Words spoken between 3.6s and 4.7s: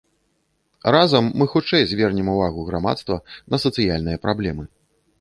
сацыяльныя праблемы.